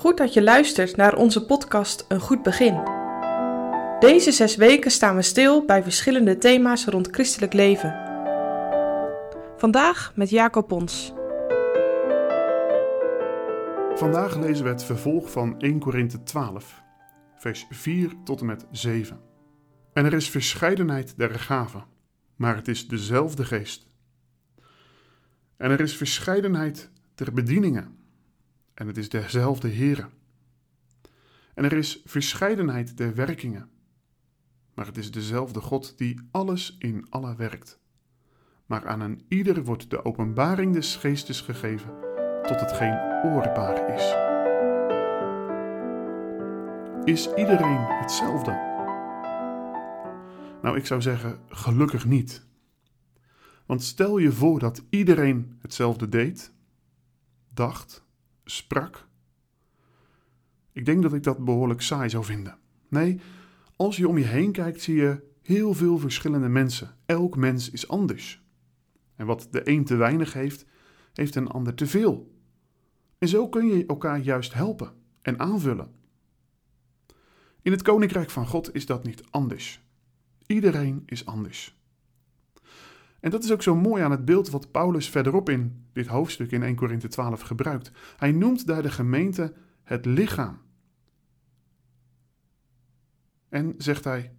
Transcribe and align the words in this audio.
Goed 0.00 0.16
dat 0.16 0.32
je 0.32 0.42
luistert 0.42 0.96
naar 0.96 1.16
onze 1.16 1.44
podcast 1.44 2.04
Een 2.08 2.20
Goed 2.20 2.42
Begin. 2.42 2.82
Deze 3.98 4.32
zes 4.32 4.56
weken 4.56 4.90
staan 4.90 5.16
we 5.16 5.22
stil 5.22 5.64
bij 5.64 5.82
verschillende 5.82 6.38
thema's 6.38 6.84
rond 6.84 7.08
christelijk 7.10 7.52
leven. 7.52 7.94
Vandaag 9.56 10.12
met 10.14 10.30
Jacob 10.30 10.68
Pons. 10.68 11.12
Vandaag 13.94 14.36
lezen 14.36 14.64
we 14.64 14.70
het 14.70 14.84
vervolg 14.84 15.30
van 15.30 15.58
1 15.58 15.78
Korinthe 15.78 16.22
12, 16.22 16.82
vers 17.36 17.66
4 17.70 18.12
tot 18.24 18.40
en 18.40 18.46
met 18.46 18.66
7. 18.70 19.20
En 19.92 20.04
er 20.04 20.12
is 20.12 20.30
verscheidenheid 20.30 21.18
der 21.18 21.34
gaven, 21.34 21.84
maar 22.36 22.56
het 22.56 22.68
is 22.68 22.88
dezelfde 22.88 23.44
geest. 23.44 23.86
En 25.56 25.70
er 25.70 25.80
is 25.80 25.96
verscheidenheid 25.96 26.90
der 27.14 27.32
bedieningen, 27.32 27.99
en 28.80 28.86
het 28.86 28.96
is 28.96 29.08
dezelfde 29.08 29.74
Heere. 29.74 30.08
En 31.54 31.64
er 31.64 31.72
is 31.72 32.02
verscheidenheid 32.04 32.96
der 32.96 33.14
werkingen, 33.14 33.70
maar 34.74 34.86
het 34.86 34.98
is 34.98 35.10
dezelfde 35.10 35.60
God 35.60 35.98
die 35.98 36.20
alles 36.30 36.76
in 36.78 37.06
alle 37.10 37.36
werkt. 37.36 37.78
Maar 38.66 38.86
aan 38.86 39.00
een 39.00 39.24
ieder 39.28 39.64
wordt 39.64 39.90
de 39.90 40.04
openbaring 40.04 40.72
des 40.72 40.96
geestes 40.96 41.40
gegeven 41.40 41.90
tot 42.42 42.60
hetgeen 42.60 43.22
oorbaar 43.24 43.94
is. 43.94 44.14
Is 47.14 47.34
iedereen 47.34 47.86
hetzelfde? 48.00 48.50
Nou, 50.62 50.76
ik 50.76 50.86
zou 50.86 51.02
zeggen, 51.02 51.38
gelukkig 51.48 52.04
niet. 52.04 52.46
Want 53.66 53.82
stel 53.82 54.18
je 54.18 54.32
voor 54.32 54.58
dat 54.58 54.82
iedereen 54.90 55.58
hetzelfde 55.58 56.08
deed, 56.08 56.52
dacht, 57.48 58.08
sprak. 58.50 59.08
Ik 60.72 60.84
denk 60.84 61.02
dat 61.02 61.12
ik 61.12 61.22
dat 61.22 61.44
behoorlijk 61.44 61.82
saai 61.82 62.10
zou 62.10 62.24
vinden. 62.24 62.58
Nee, 62.88 63.20
als 63.76 63.96
je 63.96 64.08
om 64.08 64.18
je 64.18 64.24
heen 64.24 64.52
kijkt, 64.52 64.82
zie 64.82 64.94
je 64.94 65.28
heel 65.42 65.74
veel 65.74 65.98
verschillende 65.98 66.48
mensen. 66.48 66.96
Elk 67.06 67.36
mens 67.36 67.70
is 67.70 67.88
anders. 67.88 68.42
En 69.16 69.26
wat 69.26 69.48
de 69.50 69.68
een 69.68 69.84
te 69.84 69.96
weinig 69.96 70.32
heeft, 70.32 70.66
heeft 71.12 71.34
een 71.34 71.48
ander 71.48 71.74
te 71.74 71.86
veel. 71.86 72.34
En 73.18 73.28
zo 73.28 73.48
kun 73.48 73.66
je 73.66 73.86
elkaar 73.86 74.18
juist 74.18 74.54
helpen 74.54 74.92
en 75.22 75.38
aanvullen. 75.38 75.90
In 77.62 77.72
het 77.72 77.82
koninkrijk 77.82 78.30
van 78.30 78.46
God 78.46 78.74
is 78.74 78.86
dat 78.86 79.04
niet 79.04 79.22
anders. 79.30 79.82
Iedereen 80.46 81.02
is 81.06 81.26
anders. 81.26 81.79
En 83.20 83.30
dat 83.30 83.44
is 83.44 83.52
ook 83.52 83.62
zo 83.62 83.76
mooi 83.76 84.02
aan 84.02 84.10
het 84.10 84.24
beeld 84.24 84.50
wat 84.50 84.70
Paulus 84.70 85.08
verderop 85.08 85.48
in 85.48 85.84
dit 85.92 86.06
hoofdstuk 86.06 86.50
in 86.50 86.62
1 86.62 86.74
Korinthe 86.74 87.08
12 87.08 87.40
gebruikt. 87.40 87.92
Hij 88.16 88.32
noemt 88.32 88.66
daar 88.66 88.82
de 88.82 88.90
gemeente 88.90 89.54
het 89.82 90.06
lichaam. 90.06 90.58
En 93.48 93.74
zegt 93.78 94.04
hij: 94.04 94.34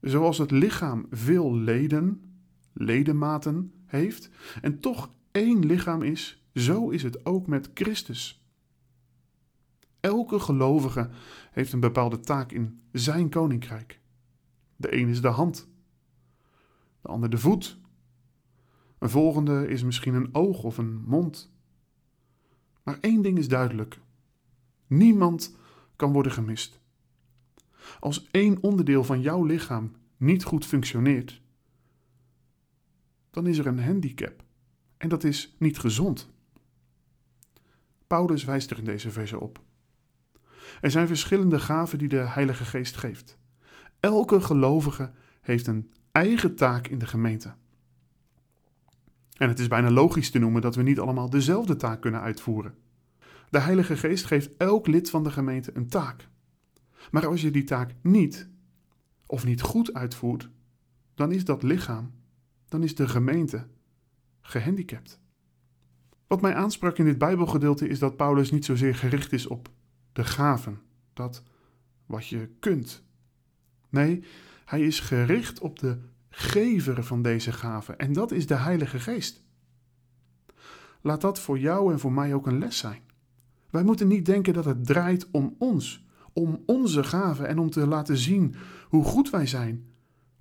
Zoals 0.00 0.38
het 0.38 0.50
lichaam 0.50 1.06
veel 1.10 1.56
leden, 1.56 2.22
ledematen 2.72 3.72
heeft, 3.84 4.30
en 4.60 4.80
toch 4.80 5.10
één 5.32 5.66
lichaam 5.66 6.02
is, 6.02 6.44
zo 6.54 6.90
is 6.90 7.02
het 7.02 7.26
ook 7.26 7.46
met 7.46 7.70
Christus. 7.74 8.44
Elke 10.00 10.38
gelovige 10.38 11.08
heeft 11.50 11.72
een 11.72 11.80
bepaalde 11.80 12.20
taak 12.20 12.52
in 12.52 12.80
zijn 12.92 13.28
koninkrijk. 13.28 14.00
De 14.76 14.94
een 14.96 15.08
is 15.08 15.20
de 15.20 15.28
hand, 15.28 15.68
de 17.06 17.12
ander 17.12 17.30
de 17.30 17.38
voet. 17.38 17.78
Een 18.98 19.10
volgende 19.10 19.68
is 19.68 19.82
misschien 19.82 20.14
een 20.14 20.34
oog 20.34 20.62
of 20.62 20.78
een 20.78 21.02
mond. 21.04 21.52
Maar 22.82 22.98
één 23.00 23.22
ding 23.22 23.38
is 23.38 23.48
duidelijk: 23.48 24.00
niemand 24.86 25.56
kan 25.96 26.12
worden 26.12 26.32
gemist. 26.32 26.80
Als 28.00 28.28
één 28.30 28.62
onderdeel 28.62 29.04
van 29.04 29.20
jouw 29.20 29.44
lichaam 29.44 29.92
niet 30.16 30.44
goed 30.44 30.66
functioneert, 30.66 31.40
dan 33.30 33.46
is 33.46 33.58
er 33.58 33.66
een 33.66 33.82
handicap. 33.82 34.44
En 34.96 35.08
dat 35.08 35.24
is 35.24 35.54
niet 35.58 35.78
gezond. 35.78 36.30
Paulus 38.06 38.44
wijst 38.44 38.70
er 38.70 38.78
in 38.78 38.84
deze 38.84 39.10
verse 39.10 39.40
op. 39.40 39.60
Er 40.80 40.90
zijn 40.90 41.06
verschillende 41.06 41.60
gaven 41.60 41.98
die 41.98 42.08
de 42.08 42.16
Heilige 42.28 42.64
Geest 42.64 42.96
geeft. 42.96 43.38
Elke 44.00 44.40
gelovige 44.40 45.12
heeft 45.40 45.66
een 45.66 45.90
eigen 46.16 46.54
taak 46.54 46.86
in 46.86 46.98
de 46.98 47.06
gemeente. 47.06 47.54
En 49.36 49.48
het 49.48 49.58
is 49.58 49.68
bijna 49.68 49.90
logisch 49.90 50.30
te 50.30 50.38
noemen 50.38 50.62
dat 50.62 50.74
we 50.74 50.82
niet 50.82 50.98
allemaal 50.98 51.30
dezelfde 51.30 51.76
taak 51.76 52.00
kunnen 52.00 52.20
uitvoeren. 52.20 52.74
De 53.50 53.58
Heilige 53.58 53.96
Geest 53.96 54.24
geeft 54.24 54.56
elk 54.56 54.86
lid 54.86 55.10
van 55.10 55.24
de 55.24 55.30
gemeente 55.30 55.70
een 55.74 55.88
taak. 55.88 56.28
Maar 57.10 57.26
als 57.26 57.40
je 57.40 57.50
die 57.50 57.64
taak 57.64 57.94
niet 58.02 58.48
of 59.26 59.44
niet 59.44 59.60
goed 59.60 59.94
uitvoert, 59.94 60.50
dan 61.14 61.32
is 61.32 61.44
dat 61.44 61.62
lichaam, 61.62 62.12
dan 62.68 62.82
is 62.82 62.94
de 62.94 63.08
gemeente 63.08 63.66
gehandicapt. 64.40 65.20
Wat 66.26 66.40
mij 66.40 66.54
aansprak 66.54 66.98
in 66.98 67.04
dit 67.04 67.18
Bijbelgedeelte 67.18 67.88
is 67.88 67.98
dat 67.98 68.16
Paulus 68.16 68.50
niet 68.50 68.64
zozeer 68.64 68.94
gericht 68.94 69.32
is 69.32 69.46
op 69.46 69.68
de 70.12 70.24
gaven, 70.24 70.80
dat 71.12 71.42
wat 72.06 72.26
je 72.26 72.48
kunt. 72.60 73.04
Nee, 73.88 74.24
hij 74.66 74.80
is 74.80 75.00
gericht 75.00 75.60
op 75.60 75.78
de 75.78 75.98
gever 76.28 77.04
van 77.04 77.22
deze 77.22 77.52
gaven 77.52 77.98
en 77.98 78.12
dat 78.12 78.32
is 78.32 78.46
de 78.46 78.54
Heilige 78.54 78.98
Geest. 78.98 79.44
Laat 81.00 81.20
dat 81.20 81.40
voor 81.40 81.58
jou 81.58 81.92
en 81.92 81.98
voor 81.98 82.12
mij 82.12 82.34
ook 82.34 82.46
een 82.46 82.58
les 82.58 82.78
zijn. 82.78 83.02
Wij 83.70 83.82
moeten 83.82 84.08
niet 84.08 84.26
denken 84.26 84.54
dat 84.54 84.64
het 84.64 84.86
draait 84.86 85.30
om 85.30 85.54
ons, 85.58 86.06
om 86.32 86.62
onze 86.66 87.04
gaven 87.04 87.48
en 87.48 87.58
om 87.58 87.70
te 87.70 87.86
laten 87.86 88.16
zien 88.16 88.54
hoe 88.88 89.04
goed 89.04 89.30
wij 89.30 89.46
zijn, 89.46 89.86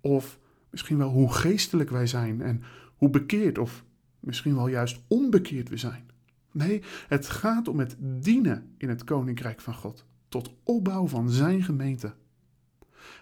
of 0.00 0.38
misschien 0.70 0.98
wel 0.98 1.10
hoe 1.10 1.32
geestelijk 1.32 1.90
wij 1.90 2.06
zijn 2.06 2.40
en 2.40 2.62
hoe 2.96 3.10
bekeerd 3.10 3.58
of 3.58 3.84
misschien 4.20 4.54
wel 4.54 4.68
juist 4.68 5.02
onbekeerd 5.08 5.68
we 5.68 5.76
zijn. 5.76 6.10
Nee, 6.52 6.82
het 7.08 7.28
gaat 7.28 7.68
om 7.68 7.78
het 7.78 7.96
dienen 7.98 8.74
in 8.78 8.88
het 8.88 9.04
koninkrijk 9.04 9.60
van 9.60 9.74
God, 9.74 10.04
tot 10.28 10.54
opbouw 10.62 11.06
van 11.06 11.30
zijn 11.30 11.62
gemeente. 11.62 12.14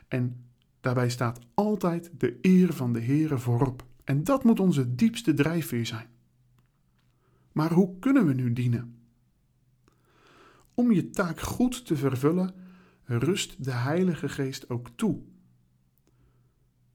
En 0.08 0.49
daarbij 0.80 1.10
staat 1.10 1.40
altijd 1.54 2.10
de 2.18 2.38
eer 2.40 2.72
van 2.72 2.92
de 2.92 3.00
Heere 3.00 3.38
voorop. 3.38 3.84
En 4.04 4.24
dat 4.24 4.44
moet 4.44 4.60
onze 4.60 4.94
diepste 4.94 5.34
drijfveer 5.34 5.86
zijn. 5.86 6.06
Maar 7.52 7.72
hoe 7.72 7.98
kunnen 7.98 8.26
we 8.26 8.32
nu 8.32 8.52
dienen? 8.52 8.94
Om 10.74 10.92
je 10.92 11.10
taak 11.10 11.40
goed 11.40 11.86
te 11.86 11.96
vervullen, 11.96 12.54
rust 13.04 13.64
de 13.64 13.72
Heilige 13.72 14.28
Geest 14.28 14.70
ook 14.70 14.88
toe. 14.94 15.20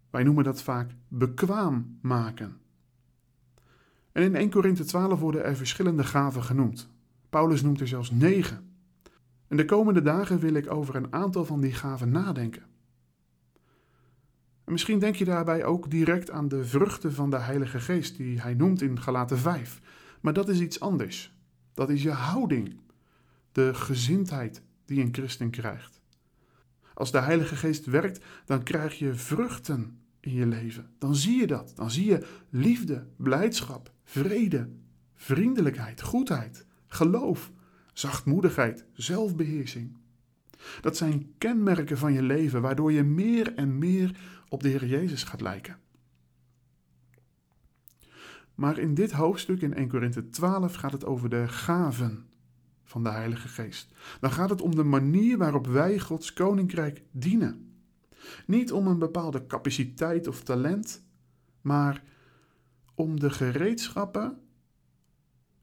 Wij 0.09 0.23
noemen 0.23 0.43
dat 0.43 0.61
vaak 0.61 0.95
bekwaam 1.07 1.97
maken. 2.01 2.57
En 4.11 4.23
in 4.23 4.35
1 4.35 4.49
Korinthe 4.49 4.83
12 4.83 5.19
worden 5.19 5.43
er 5.43 5.55
verschillende 5.55 6.03
gaven 6.03 6.43
genoemd. 6.43 6.89
Paulus 7.29 7.61
noemt 7.61 7.79
er 7.79 7.87
zelfs 7.87 8.11
negen. 8.11 8.69
En 9.47 9.57
de 9.57 9.65
komende 9.65 10.01
dagen 10.01 10.39
wil 10.39 10.53
ik 10.53 10.71
over 10.71 10.95
een 10.95 11.13
aantal 11.13 11.45
van 11.45 11.61
die 11.61 11.73
gaven 11.73 12.09
nadenken. 12.09 12.63
En 14.65 14.71
misschien 14.71 14.99
denk 14.99 15.15
je 15.15 15.25
daarbij 15.25 15.65
ook 15.65 15.89
direct 15.89 16.31
aan 16.31 16.47
de 16.47 16.65
vruchten 16.65 17.13
van 17.13 17.29
de 17.29 17.39
Heilige 17.39 17.79
Geest 17.79 18.17
die 18.17 18.41
hij 18.41 18.53
noemt 18.53 18.81
in 18.81 19.01
Galaten 19.01 19.37
5. 19.37 19.81
Maar 20.21 20.33
dat 20.33 20.49
is 20.49 20.59
iets 20.59 20.79
anders. 20.79 21.33
Dat 21.73 21.89
is 21.89 22.03
je 22.03 22.11
houding, 22.11 22.75
de 23.51 23.73
gezindheid 23.73 24.61
die 24.85 25.01
een 25.01 25.13
christen 25.13 25.49
krijgt. 25.49 26.01
Als 26.93 27.11
de 27.11 27.19
Heilige 27.19 27.55
Geest 27.55 27.85
werkt, 27.85 28.25
dan 28.45 28.63
krijg 28.63 28.99
je 28.99 29.13
vruchten 29.13 29.99
in 30.19 30.33
je 30.33 30.45
leven. 30.45 30.89
Dan 30.97 31.15
zie 31.15 31.39
je 31.39 31.47
dat. 31.47 31.71
Dan 31.75 31.91
zie 31.91 32.05
je 32.05 32.27
liefde, 32.49 33.07
blijdschap, 33.15 33.91
vrede, 34.03 34.69
vriendelijkheid, 35.13 36.01
goedheid, 36.01 36.65
geloof, 36.87 37.51
zachtmoedigheid, 37.93 38.85
zelfbeheersing. 38.93 39.97
Dat 40.81 40.97
zijn 40.97 41.33
kenmerken 41.37 41.97
van 41.97 42.13
je 42.13 42.21
leven 42.21 42.61
waardoor 42.61 42.91
je 42.91 43.03
meer 43.03 43.53
en 43.55 43.77
meer 43.77 44.17
op 44.49 44.63
de 44.63 44.69
Heer 44.69 44.85
Jezus 44.85 45.23
gaat 45.23 45.41
lijken. 45.41 45.77
Maar 48.55 48.77
in 48.77 48.93
dit 48.93 49.11
hoofdstuk 49.11 49.61
in 49.61 49.73
1 49.73 49.87
Korinthe 49.87 50.29
12 50.29 50.75
gaat 50.75 50.91
het 50.91 51.05
over 51.05 51.29
de 51.29 51.47
gaven 51.47 52.25
van 52.83 53.03
de 53.03 53.09
Heilige 53.09 53.47
Geest. 53.47 53.93
Dan 54.19 54.31
gaat 54.31 54.49
het 54.49 54.61
om 54.61 54.75
de 54.75 54.83
manier 54.83 55.37
waarop 55.37 55.67
wij 55.67 55.99
Gods 55.99 56.33
koninkrijk 56.33 57.03
dienen. 57.11 57.73
Niet 58.45 58.71
om 58.71 58.87
een 58.87 58.99
bepaalde 58.99 59.45
capaciteit 59.47 60.27
of 60.27 60.43
talent, 60.43 61.03
maar 61.61 62.03
om 62.95 63.19
de 63.19 63.29
gereedschappen 63.29 64.37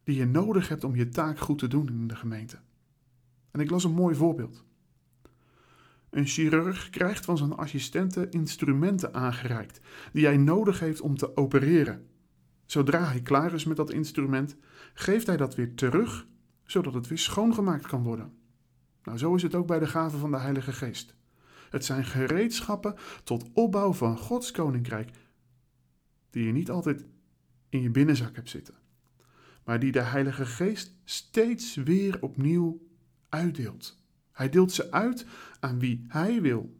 die 0.04 0.16
je 0.16 0.26
nodig 0.26 0.68
hebt 0.68 0.84
om 0.84 0.96
je 0.96 1.08
taak 1.08 1.38
goed 1.38 1.58
te 1.58 1.68
doen 1.68 1.88
in 1.88 2.06
de 2.06 2.16
gemeente. 2.16 2.58
En 3.50 3.60
ik 3.60 3.70
las 3.70 3.84
een 3.84 3.92
mooi 3.92 4.14
voorbeeld. 4.14 4.64
Een 6.12 6.26
chirurg 6.26 6.90
krijgt 6.90 7.24
van 7.24 7.36
zijn 7.36 7.52
assistenten 7.52 8.30
instrumenten 8.30 9.14
aangereikt 9.14 9.80
die 10.12 10.24
hij 10.24 10.36
nodig 10.36 10.80
heeft 10.80 11.00
om 11.00 11.16
te 11.16 11.36
opereren. 11.36 12.06
Zodra 12.66 13.04
hij 13.04 13.22
klaar 13.22 13.54
is 13.54 13.64
met 13.64 13.76
dat 13.76 13.90
instrument, 13.90 14.56
geeft 14.94 15.26
hij 15.26 15.36
dat 15.36 15.54
weer 15.54 15.74
terug, 15.74 16.26
zodat 16.64 16.94
het 16.94 17.06
weer 17.06 17.18
schoongemaakt 17.18 17.86
kan 17.86 18.02
worden. 18.02 18.32
Nou, 19.02 19.18
zo 19.18 19.34
is 19.34 19.42
het 19.42 19.54
ook 19.54 19.66
bij 19.66 19.78
de 19.78 19.86
gaven 19.86 20.18
van 20.18 20.30
de 20.30 20.38
Heilige 20.38 20.72
Geest. 20.72 21.14
Het 21.70 21.84
zijn 21.84 22.04
gereedschappen 22.04 22.94
tot 23.24 23.50
opbouw 23.52 23.92
van 23.92 24.18
Gods 24.18 24.50
koninkrijk, 24.50 25.10
die 26.30 26.44
je 26.44 26.52
niet 26.52 26.70
altijd 26.70 27.06
in 27.68 27.82
je 27.82 27.90
binnenzak 27.90 28.36
hebt 28.36 28.50
zitten, 28.50 28.74
maar 29.64 29.80
die 29.80 29.92
de 29.92 30.02
Heilige 30.02 30.46
Geest 30.46 30.94
steeds 31.04 31.74
weer 31.74 32.18
opnieuw 32.20 32.86
uitdeelt. 33.28 34.01
Hij 34.32 34.48
deelt 34.48 34.72
ze 34.72 34.90
uit 34.90 35.26
aan 35.60 35.78
wie 35.78 36.04
hij 36.08 36.40
wil. 36.40 36.76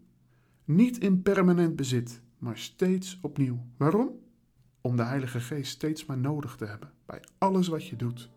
Niet 0.65 0.99
in 0.99 1.23
permanent 1.23 1.77
bezit, 1.77 2.23
maar 2.39 2.59
steeds 2.59 3.19
opnieuw. 3.23 3.67
Waarom? 3.77 4.11
Om 4.81 4.97
de 4.97 5.03
Heilige 5.03 5.41
Geest 5.41 5.73
steeds 5.73 6.07
maar 6.07 6.19
nodig 6.19 6.57
te 6.57 6.65
hebben 6.65 6.93
bij 7.07 7.23
alles 7.39 7.69
wat 7.69 7.87
je 7.87 7.97
doet, 7.97 8.31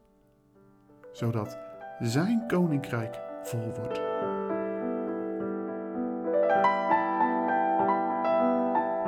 zodat 1.12 1.58
Zijn 2.00 2.48
koninkrijk 2.48 3.20
vol 3.44 3.74
wordt. 3.74 4.02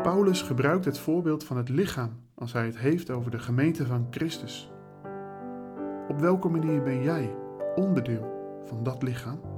Paulus 0.03 0.41
gebruikt 0.41 0.85
het 0.85 0.99
voorbeeld 0.99 1.43
van 1.43 1.57
het 1.57 1.69
lichaam 1.69 2.11
als 2.33 2.53
hij 2.53 2.65
het 2.65 2.77
heeft 2.77 3.09
over 3.09 3.31
de 3.31 3.39
gemeente 3.39 3.85
van 3.85 4.07
Christus. 4.09 4.71
Op 6.07 6.19
welke 6.19 6.47
manier 6.47 6.83
ben 6.83 7.03
jij 7.03 7.35
onderdeel 7.75 8.61
van 8.65 8.83
dat 8.83 9.03
lichaam? 9.03 9.56